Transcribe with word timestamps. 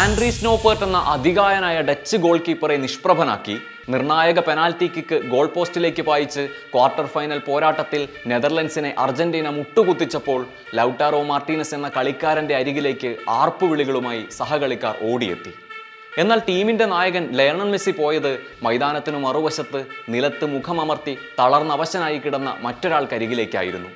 Andreas 0.00 0.38
സ്നോപ്പേർട്ട് 0.40 0.84
എന്ന 0.86 0.98
അധികായനായ 1.12 1.76
Dutch 1.88 2.16
goal 2.24 2.38
കീപ്പറെ 2.46 2.74
നിഷ്പ്രഭനാക്കി. 2.82 3.54
നിർണായക 3.92 4.38
penalty 4.48 4.86
kick 4.94 5.16
goal 5.32 5.46
പോസ്റ്റിലേക്ക് 5.54 6.02
പായിച്ച് 6.08 6.42
ക്വാർട്ടർ 6.72 7.06
ഫൈനൽ 7.14 7.38
പോരാട്ടത്തിൽ 7.46 8.02
നെതർലൻഡ്സിനെ 8.30 8.90
അർജന്റീന 9.04 9.48
മുട്ടുകുത്തിച്ചപ്പോൾ 9.58 10.40
ലൗട്ടാറോ 10.78 11.20
മാർട്ടീനസ് 11.30 11.74
എന്ന 11.78 11.88
കളിക്കാരന്റെ 11.96 12.56
അരികിലേക്ക് 12.60 13.10
ആർപ്പുവിളികളുമായി 13.38 14.22
സഹകളിക്കാർ 14.38 14.96
ഓടിയെത്തി. 15.12 15.52
എന്നാൽ 16.22 16.42
ടീമിന്റെ 16.48 16.88
നായകൻ 16.94 17.26
ലയണൽ 17.40 17.70
മെസ്സി 17.72 17.94
പോയത് 18.00 18.32
മൈതാനത്തിനു 18.66 19.18
മറുവശത്ത് 19.26 19.82
നിലത്ത് 20.14 20.46
മുഖമമർത്തി 20.54 21.16
തളർന്നവശനായി 21.38 22.20
കിടന്ന 22.26 22.52
മറ്റൊരാൾക്കരികിലേക്കായിരുന്നു. 22.66 23.90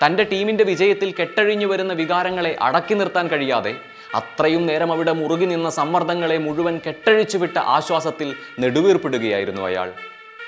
തന്റെ 0.00 0.24
ടീമിന്റെ 0.32 0.64
വിജയത്തിൽ 0.72 1.10
കെട്ടഴിഞ്ഞു 1.20 1.66
വരുന്ന 1.66 1.92
വികാരങ്ങളെ 2.00 2.54
അടക്കി 2.68 2.94
നിർത്താൻ 2.94 3.26
കഴിയാതെ 3.28 3.74
അത്രയും 4.14 4.66
നേരം 4.66 4.92
അവിടെ 4.92 5.12
മുറുകി 5.12 5.44
നിന്ന 5.44 5.70
സമ്മർദ്ദങ്ങളെ 5.70 6.38
മുഴുവൻ 6.38 6.80
കെട്ടഴിച്ചു 6.86 7.38
വിട്ട 7.38 7.58
ആശ്വാസത്തിൽ 7.58 8.34
നെടുവീർപ്പിടുകയായിരുന്നു 8.58 9.62
അയാൾ. 9.62 9.92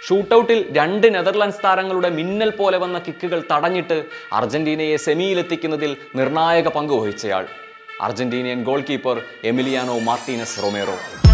ഷൂട്ടൌട്ടിൽ 0.08 0.68
രണ്ട് 0.72 1.14
നെതർലാൻഡ്സ് 1.14 1.64
താരങ്ങളുടെ 1.64 2.08
മിന്നൽ 2.08 2.50
പോലെ 2.50 2.78
വന്ന 2.78 2.98
കിക്കുകൾ 2.98 3.42
തടഞ്ഞിട്ട് 3.52 4.04
അർജന്റീനയെ 4.32 4.96
സെമിയിലെത്തിക്കുന്നതിൽ 4.96 5.96
നിർണായക 6.14 6.68
പങ്ക് 6.68 6.92
വഹിച്ചയാൾ. 6.92 7.46
Argentinian 8.00 8.64
goal 8.64 8.80
keeper 8.80 9.22
Emiliano 9.44 9.98
Martinez 9.98 10.62
Romero. 10.62 11.27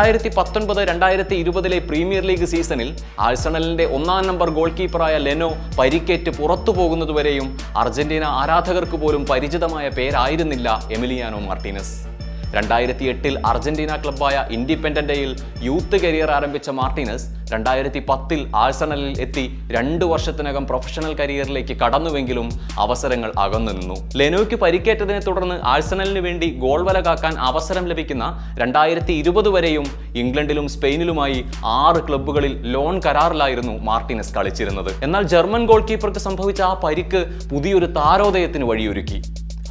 രണ്ടായിരത്തി 0.00 0.30
പത്തൊൻപത് 0.36 0.78
രണ്ടായിരത്തി 0.88 1.34
ഇരുപതിലെ 1.42 1.78
പ്രീമിയർ 1.88 2.24
ലീഗ് 2.28 2.46
സീസണിൽ 2.52 2.90
ആഴ്സണലിന്റെ 3.24 3.84
ഒന്നാം 3.96 4.22
നമ്പർ 4.28 4.48
ഗോൾ 4.58 4.70
കീപ്പറായ 4.78 5.14
ലെനോ 5.24 5.48
പരിക്കേറ്റ് 5.78 6.30
പുറത്തു 6.38 6.72
പോകുന്നതുവരെയും 6.78 7.48
അർജന്റീന 7.82 8.24
ആരാധകർക്ക് 8.40 8.98
പോലും 9.02 9.24
പരിചിതമായ 9.30 9.88
പേരായിരുന്നില്ല 9.98 10.68
എമിലിയാനോ 10.96 11.40
മാർട്ടിനസ്. 11.48 11.92
രണ്ടായിരത്തി 12.56 13.04
എട്ടിൽ 13.12 13.34
അർജന്റീന 13.50 13.92
ക്ലബ്ബായ 14.04 14.36
ഇൻഡിപെൻഡന്റയിൽ 14.56 15.32
യൂത്ത് 15.68 15.98
കരിയർ 16.04 16.32
ആരംഭിച്ച 16.38 16.70
മാർട്ടീനസ് 16.80 17.26
രണ്ടായിരത്തി 17.52 18.00
പത്തിൽ 18.08 18.40
ആഴ്സണലിൽ 18.56 19.20
എത്തി 19.20 19.44
രണ്ടു 19.70 20.04
വർഷത്തിനകം 20.04 20.66
പ്രൊഫഷണൽ 20.66 21.14
കരിയറിലേക്ക് 21.14 21.74
കടന്നുവെങ്കിലും 21.82 22.48
അവസരങ്ങൾ 22.78 23.32
അകന്നു 23.38 23.72
നിന്നു. 23.72 23.96
ലെനോയ്ക്ക് 24.16 24.56
പരിക്കേറ്റതിനെ 24.56 25.18
തുടർന്ന് 25.18 25.56
ആഴ്സണലിന് 25.64 26.18
വേണ്ടി 26.18 26.48
ഗോൾ 26.64 26.82
വല 26.88 27.00
കാക്കാൻ 27.00 27.34
അവസരം 27.50 27.86
ലഭിക്കുന്ന 27.86 28.26
രണ്ടായിരത്തി 28.58 29.12
ഇരുപത് 29.12 29.48
വരെയും 29.48 29.86
ഇംഗ്ലണ്ടിലും 30.16 30.68
സ്പെയിനിലുമായി 30.68 31.38
ആറ് 31.64 32.00
ക്ലബ്ബുകളിൽ 32.08 32.54
ലോൺ 32.72 33.00
കരാറിലായിരുന്നു 33.06 33.76
മാർട്ടിനസ് 33.90 34.34
കളിച്ചിരുന്നത്. 34.34 34.90
എന്നാൽ 35.04 35.22
ജർമ്മൻ 35.34 35.64
ഗോൾ 35.66 35.82
കീപ്പർക്ക് 35.86 36.18
സംഭവിച്ച 36.18 36.62
ആ 36.62 36.72
പരിക്ക് 36.84 37.22
പുതിയൊരു 37.50 37.86
താരോദയത്തിന് 37.98 38.64
വഴിയൊരുക്കി. 38.64 39.20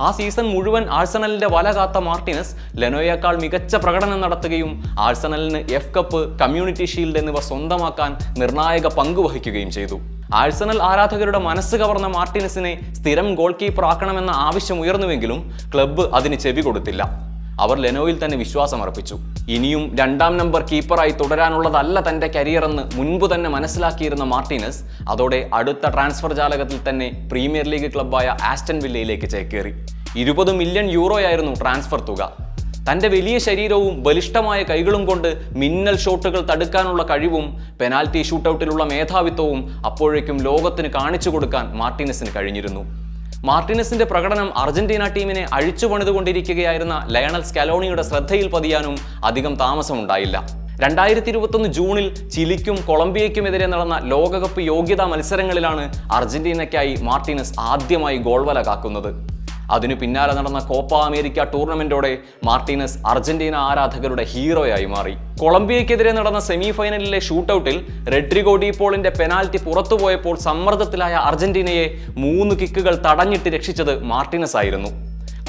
ആ 0.06 0.10
സീസൺ 0.18 0.46
മുഴുവൻ 0.54 0.84
ആഴ്സണലിന്റെ 0.98 1.48
വല 1.54 1.68
കാത്ത 1.78 1.98
മാർട്ടിനസ് 2.08 2.54
ലെനോയേക്കാൾ 2.82 3.36
മികച്ച 3.44 3.76
പ്രകടനം 3.84 4.20
നടത്തുകയും 4.24 4.72
ആഴ്സണലിന് 5.06 5.62
എഫ് 5.78 5.92
കപ്പ് 5.96 6.22
കമ്മ്യൂണിറ്റി 6.42 6.88
ഷീൽഡ് 6.94 7.20
എന്നിവ 7.22 7.40
സ്വന്തമാക്കാൻ 7.50 8.12
നിർണായക 8.42 8.88
പങ്ക് 9.00 9.22
വഹിക്കുകയും 9.26 9.72
ചെയ്തു. 9.78 9.98
ആഴ്സണൽ 10.42 10.80
ആരാധകരുടെ 10.90 11.40
മനസ്സ് 11.50 11.76
കവർന്ന 11.82 12.08
മാർട്ടിനസിനെ 12.18 12.74
സ്ഥിരം 12.98 13.30
ഗോൾ 13.40 13.54
കീപ്പർ 13.62 13.86
ആക്കണമെന്ന 13.92 14.34
ആവശ്യം 14.48 14.80
ഉയർന്നുവെങ്കിലും 14.84 15.42
ക്ലബ്ബ് 15.74 16.06
അതിന് 16.20 16.38
ചെവി 16.46 16.64
കൊടുത്തില്ല. 16.68 17.04
അവർ 17.66 17.78
ലെനോയിൽ 17.86 18.18
തന്നെ 18.24 18.38
വിശ്വാസം 18.38 18.82
അർപ്പിച്ചു 18.84 19.16
ഇനിയും 19.56 19.84
രണ്ടാം 20.00 20.34
നമ്പർ 20.38 20.62
കീപ്പറായി 20.72 21.14
തുടരാനുള്ളതല്ല 21.22 22.04
തന്റെ 22.08 22.28
കരിയർ 22.36 22.66
എന്ന് 22.70 22.84
മുൻപ് 22.98 23.26
തന്നെ 23.34 23.50
മനസ്സിലാക്കിയിരുന്ന 23.50 24.26
മാർട്ടിനസ് 24.34 24.82
അതോടെ 25.12 25.40
അടുത്ത 25.60 25.94
ട്രാൻസ്ഫർ 25.96 26.34
ജാലകത്തിൽ 26.34 26.80
തന്നെ 26.90 27.08
പ്രീമിയർ 27.32 27.68
ലീഗ് 27.74 27.90
ക്ലബ്ബായ 27.96 28.38
ആസ്റ്റൺ 28.52 28.80
വില്ലയിലേക്ക് 28.84 29.30
ചേക്കേറി. 29.30 29.74
ഇരുപത് 30.18 30.52
മില്യൺ 30.62 30.88
യൂറോയായിരുന്നു 30.98 31.56
ട്രാൻസ്ഫർ 31.64 32.02
തുക. 32.12 32.22
തന്റെ 32.90 33.08
വലിയ 33.08 33.38
ശരീരവും 33.46 33.96
ബലിഷ്ഠമായ 34.04 34.60
കൈകളും 34.70 35.04
കൊണ്ട് 35.06 35.28
മിന്നൽ 35.62 35.98
ഷോട്ടുകൾ 36.04 36.40
തടുക്കാനുള്ള 36.52 37.02
കഴിവും 37.10 37.46
പെനാൽറ്റി 37.82 38.22
ഷൂട്ടൌട്ടിലുള്ള 38.30 38.84
മേധാവിത്വവും 38.94 39.60
അപ്പോഴേക്കും 39.90 40.38
ലോകത്തിന് 40.48 40.90
കാണിച്ചു 40.98 41.30
കൊടുക്കാൻ 41.30 41.66
മാർട്ടിനസിന് 41.82 42.32
കഴിഞ്ഞിരുന്നു. 42.36 42.84
മാർട്ടിനസിന്റെ 43.48 44.06
പ്രകടനം 44.06 44.48
അർജന്റീന 44.58 45.04
ടീമിനെ 45.16 45.44
അഴിച്ചുപണിതുകൊണ്ടിരിക്കുകയായിരുന്ന 45.58 46.96
ലയണൽ 47.16 47.44
സ്കലോണിയുടെ 47.50 48.04
ശ്രദ്ധയിൽ 48.10 48.48
പതിയാനും 48.54 48.96
അധികം 49.30 49.54
താമസമുണ്ടായില്ല. 49.56 50.38
രണ്ടായിരത്തി 50.84 51.30
ഇരുപത്തൊന്ന് 51.30 51.70
ജൂണിൽ 51.78 52.08
ചിലിക്കും 52.34 52.78
കൊളംബിയയ്ക്കുമെതിരെ 52.88 53.68
നടന്ന 53.74 53.96
ലോകകപ്പ് 54.12 54.62
യോഗ്യതാ 54.62 55.06
മത്സരങ്ങളിലാണ് 55.06 55.86
അർജന്റീനയ്ക്കായി 56.18 56.94
മാർട്ടിനസ് 57.10 57.54
ആദ്യമായി 57.60 58.18
ഗോൾവല 58.18 58.62
കാക്കുന്നത്. 58.68 59.12
അതിനു 59.76 59.96
പിന്നാലെ 60.02 60.34
നടന്ന 60.40 60.60
കോപ്പ 60.72 60.94
അമേരിക്ക 61.08 61.44
ടൂർണമെന്റോടെ 61.54 62.12
മാർട്ടിനസ് 62.50 62.98
അർജന്റീന 63.12 63.56
ആരാധകരുടെ 63.70 64.26
ഹീറോയായി 64.34 64.88
മാറി. 64.96 65.16
കൊളംബിയയ്ക്കെതിരെ 65.42 66.12
നടന്ന 66.12 66.40
സെമി 66.48 66.72
ഫൈനലിലെ 66.78 67.20
ഷൂട്ടൌട്ടിൽ 67.20 67.78
റെഡ്രിഗോ 68.16 68.56
ഡീപോളിന്റെ 68.64 69.14
പെനാൽറ്റി 69.20 69.62
പുറത്തുപോയപ്പോൾ 69.68 70.38
സമ്മർദ്ദത്തിലായ 70.48 71.14
അർജന്റീനയെ 71.30 71.86
മൂന്ന് 72.26 72.56
കിക്കുകൾ 72.62 72.96
തടഞ്ഞിട്ട് 73.08 73.50
രക്ഷിച്ചത് 73.58 73.94
മാർട്ടിനസ് 74.14 74.58
ആയിരുന്നു 74.58 74.92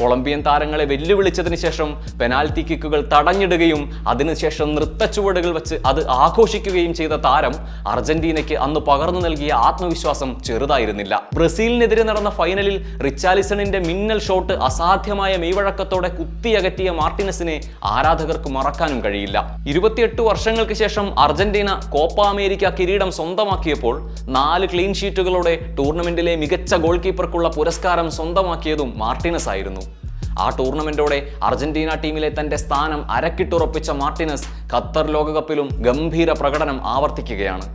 കൊളംബിയൻ 0.00 0.42
താരങ്ങളെ 0.48 0.84
വെല്ലുവിളിച്ചതിന് 0.92 1.58
ശേഷം 1.64 1.88
പെനാൽറ്റി 2.20 2.64
കിക്കുകൾ 2.68 3.00
തടഞ്ഞിടുകയും 3.14 3.82
അതിനുശേഷം 4.12 4.68
നൃത്തച്ചുവടുകൾ 4.76 5.50
വെച്ച് 5.58 5.78
അത് 5.90 6.00
ആഘോഷിക്കുകയും 6.24 6.92
ചെയ്ത 7.00 7.14
താരം 7.26 7.54
അർജന്റീനയ്ക്ക് 7.94 8.56
അന്ന് 8.66 8.80
പകർന്നു 8.88 9.20
നൽകിയ 9.26 9.52
ആത്മവിശ്വാസം 9.68 10.30
ചെറുതായിരുന്നില്ല. 10.48 11.14
ബ്രസീലിനെതിരെ 11.38 12.04
നടന്ന 12.10 12.30
ഫൈനലിൽ 12.38 12.76
റിച്ചാലിസണിന്റെ 13.06 13.78
മിന്നൽ 13.88 14.20
ഷോട്ട് 14.28 14.54
അസാധ്യമായ 14.68 15.32
മെയ്വഴക്കത്തോടെ 15.44 16.10
കുത്തിയകറ്റിയ 16.18 16.90
മാർട്ടിനസിനെ 17.00 17.56
ആരാധകർക്ക് 17.94 18.50
മറക്കാനും 18.56 18.98
കഴിയില്ല. 19.04 19.38
ഇരുപത്തിയെട്ട് 19.72 20.20
വർഷങ്ങൾക്ക് 20.28 20.76
ശേഷം 20.82 21.06
അർജന്റീന 21.26 21.70
കോപ്പ 21.94 22.20
അമേരിക്ക 22.32 22.70
കിരീടം 22.78 23.10
സ്വന്തമാക്കിയപ്പോൾ 23.18 23.96
നാല് 24.38 24.66
ക്ലീൻ 24.74 24.92
ഷീറ്റുകളോടെ 25.00 25.54
ടൂർണമെന്റിലെ 25.78 26.34
മികച്ച 26.44 26.74
ഗോൾ 26.84 26.98
കീപ്പർക്കുള്ള 27.06 27.48
പുരസ്കാരം 27.58 28.10
സ്വന്തമാക്കിയതും 28.18 28.92
മാർട്ടിനസ് 29.04 29.48
ആയിരുന്നു 29.48 29.84
ആ 30.38 30.48
ടൂർണമെന്റോടെ 30.58 31.18
അർജന്റീന 31.42 31.94
ടീമിലെ 31.94 32.30
തന്റെ 32.40 32.56
സ്ഥാനം 32.56 33.10
അരക്കിട്ടുറപ്പിച്ച 33.10 33.90
മാർട്ടിനസ് 33.90 34.48
ഖത്തർ 34.74 35.06
ലോകകപ്പിലും 35.16 35.68
ഗംഭീര 35.86 36.32
പ്രകടനം 36.32 36.80
ആവർത്തിക്കുകയാണ്. 36.94 37.66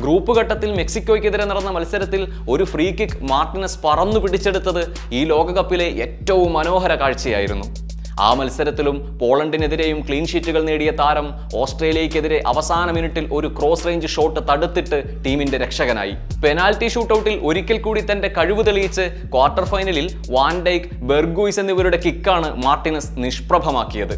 ഗ്രൂപ്പ് 0.00 0.32
ഘട്ടത്തിൽ 0.38 0.70
മെക്സിക്കോയ്ക്കെതിരെ 0.76 1.44
നടന്ന 1.44 1.70
മത്സരത്തിൽ 1.70 2.22
ഒരു 2.48 2.64
ഫ്രീ 2.64 2.86
കിക്ക് 2.98 3.18
മാർട്ടിനസ് 3.32 3.78
പറന്നു 3.84 4.20
പിടിച്ചെടുത്തത് 4.20 4.82
ഈ 5.12 5.24
ലോകകപ്പിലെ 5.24 5.88
ഏറ്റവും 6.04 6.52
മനോഹര 6.52 6.94
കാഴ്ചയായിരുന്നു. 6.94 7.66
ആ 8.26 8.34
മത്സരത്തിലും 8.38 8.96
പോളണ്ടിനെതിരെയും 9.20 9.98
ക്ലീൻ 10.06 10.26
ഷീറ്റുകൾ 10.30 10.62
നേടിയ 10.68 10.90
താരം 11.00 11.26
ഓസ്ട്രേലിയക്കെതിരെ 11.60 12.42
അവസാന 12.52 12.90
മിനിറ്റിൽ 12.96 13.24
ഒരു 13.32 13.48
ക്രോസ് 13.58 13.86
റേഞ്ച് 13.86 14.08
ഷോട്ട് 14.14 14.40
തടുത്തിട്ട് 14.50 14.98
ടീമിന്റെ 15.24 15.58
രക്ഷകനായി. 15.58 16.14
പെനാൽറ്റി 16.44 16.88
ഷൂട്ടൌട്ടിൽ 16.88 17.36
ഒരിക്കൽ 17.50 17.80
കൂടി 17.80 18.02
തന്റെ 18.10 18.28
കഴിവ് 18.38 18.66
തെളിയിച്ച് 18.66 19.06
ക്വാർട്ടർ 19.34 19.64
ഫൈനലിൽ 19.64 20.06
വാൻഡൈക്ക് 20.36 20.92
ബെർഗൂയിസ് 21.12 21.60
എന്നിവരുടെ 21.60 22.00
കിക്കാണ് 22.06 22.50
മാർട്ടിനസ് 22.66 23.10
നിഷ്പ്രഭമാക്കിയത്. 23.24 24.16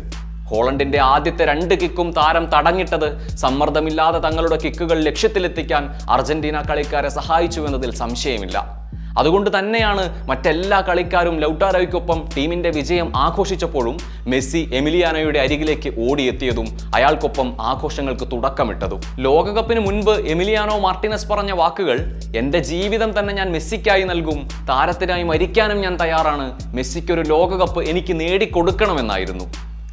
ഹോളണ്ടിന്റെ 0.50 0.98
ആദ്യത്തെ 1.00 1.44
രണ്ട് 1.50 1.74
കിക്കും 1.82 2.08
താരം 2.12 2.44
തടഞ്ഞിട്ടത് 2.54 3.08
സമ്മർദ്ദമില്ലാതെ 3.42 4.18
തങ്ങളുടെ 4.18 4.58
കിക്കുകൾ 4.64 4.98
ലക്ഷ്യത്തിലെത്തിക്കാൻ 5.08 5.84
അർജന്റീന 6.10 6.60
കളിക്കാരെ 6.70 7.08
സഹായിച്ചുവെന്നതിൽ 7.18 7.92
സംശയമില്ല. 8.02 8.81
അതുകൊണ്ട് 9.18 9.50
തന്നെയാണ് 9.58 10.04
മറ്റെല്ലാ 10.30 10.80
കളിക്കാരും 10.88 11.36
ലൗട്ടാരോയ്ക്കൊപ്പം 11.42 12.18
ടീമിന്റെ 12.36 12.70
വിജയം 12.70 13.08
ആഘോഷിച്ചപ്പോഴും 13.16 13.96
മെസ്സി 14.26 14.62
എമിലിയാനോയുടെ 14.72 15.38
അരികിലേക്ക് 15.38 15.92
ഓടിയെത്തിയതും 16.08 16.68
അയാൾക്കൊപ്പം 16.94 17.48
ആഘോഷങ്ങൾക്ക് 17.72 18.28
തുടക്കമിട്ടതും. 18.32 19.00
ലോകകപ്പിന് 19.18 19.80
മുൻപ് 19.80 20.14
എമിലിയാനോ 20.34 20.78
മാർട്ടിനസ് 20.78 21.28
പറഞ്ഞ 21.32 21.52
വാക്കുകൾ 21.62 21.98
എന്റെ 22.36 22.62
ജീവിതം 22.70 23.18
തന്നെ 23.18 23.34
ഞാൻ 23.34 23.50
മെസ്സിക്കായി 23.52 24.02
നൽകും 24.02 24.40
താരത്തിനായി 24.70 25.22
മരിക്കാനും 25.22 25.80
ഞാൻ 25.80 25.96
തയ്യാറാണ് 25.96 26.46
മെസ്സിക്കൊരു 26.74 27.20
ലോകകപ്പ് 27.20 27.82
എനിക്ക് 27.92 28.20
നേടിക്കൊടുക്കണമെന്നായിരുന്നു. 28.20 29.46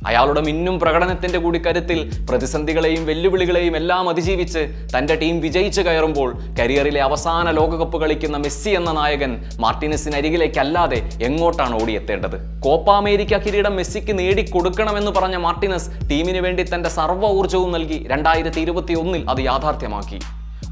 അയാളുടെ 0.07 0.41
മിന്നും 0.41 0.79
പ്രകടനത്തിന്റെ 0.79 1.39
കൂടി 1.39 1.59
കരുത്തിൽ 1.59 1.99
പ്രതിസന്ധികളെയും 2.29 3.05
വെല്ലുവിളികളെയും 3.05 3.75
എല്ലാം 3.75 4.09
അതിജീവിച്ച് 4.09 4.61
തന്റെ 4.97 5.15
ടീം 5.15 5.39
വിജയിച്ചു 5.39 5.81
കയറുമ്പോൾ 5.81 6.29
കരിയറിലെ 6.59 7.01
അവസാന 7.01 7.51
ലോകകപ്പ് 7.51 8.01
കളിക്കുന്ന 8.01 8.37
മെസ്സി 8.37 8.69
എന്ന 8.69 8.91
നായകൻ 8.91 9.33
മാർട്ടിനസിന് 9.59 10.15
അരികിലേക്കല്ലാതെ 10.15 11.01
എങ്ങോട്ടാണ് 11.29 11.81
ഓടിയെത്തേണ്ടത്? 11.81 12.37
കോപ്പ 12.59 12.89
അമേരിക്ക 12.91 13.37
കിരീടം 13.37 13.75
മെസ്സിക്ക് 13.75 14.19
നേടിക്കൊടുക്കണമെന്ന് 14.19 15.11
പറഞ്ഞ 15.11 15.35
മാർട്ടിനസ് 15.35 15.89
ടീമിന് 16.11 16.41
വേണ്ടി 16.47 16.65
തന്റെ 16.73 16.89
സർവ 16.89 17.25
ഊർജവും 17.39 17.71
നൽകി 17.71 18.07
രണ്ടായിരത്തി 18.09 18.59
ഇരുപത്തി 18.59 18.93
ഒന്നിൽ 18.93 19.23
അത് 19.29 19.41
യാഥാർത്ഥ്യമാക്കി. 19.51 20.19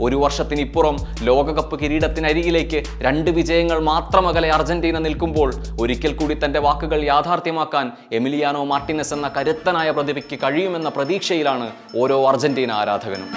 ഒരു 0.06 0.18
വർഷത്തിനിപ്പുറം 0.24 0.96
ലോകകപ്പ് 1.30 1.76
കിരീടത്തിനരികിലേക്ക് 1.82 2.80
രണ്ട് 3.08 3.32
വിജയങ്ങൾ 3.32 3.80
മാത്രമകലെ 3.92 4.50
അർജന്റീന 4.58 4.98
നിൽക്കുമ്പോൾ 5.08 5.52
ഒരിക്കൽ 5.82 6.14
കൂടി 6.16 6.38
തന്റെ 6.44 6.62
വാക്കുകൾ 6.68 7.02
യാഥാർത്ഥ്യമാക്കാൻ 7.12 7.88
എമിലിയാനോ 8.20 8.64
മാർട്ടിനസ് 8.74 9.14
എന്ന 9.18 9.30
കരുത്തനായ 9.38 9.92
പ്രതിഭയ്ക്ക് 9.98 10.40
കഴിയുമെന്ന 10.44 10.92
പ്രതീക്ഷയിലാണ് 10.98 11.70
ഓരോ 12.04 12.20
അർജന്റീന 12.32 12.72
ആരാധകനും. 12.72 13.30